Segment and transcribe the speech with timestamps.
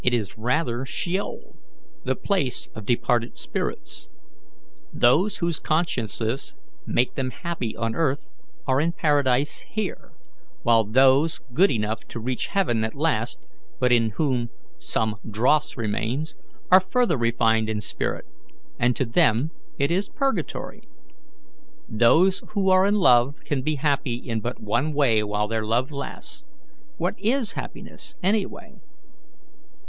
[0.03, 1.57] "It is rather sheol,
[2.05, 4.09] the place of departed spirits.
[4.91, 6.55] Those whose consciences
[6.87, 8.27] made them happy on earth
[8.65, 10.11] are in paradise here;
[10.63, 13.45] while those good enough to reach heaven at last,
[13.79, 16.33] but in whom some dross remains,
[16.71, 18.25] are further refined in spirit,
[18.79, 20.81] and to them it is purgatory.
[21.87, 25.91] Those who are in love can be happy in but one way while their love
[25.91, 26.43] lasts.
[26.97, 28.79] What IS happiness, anyway?"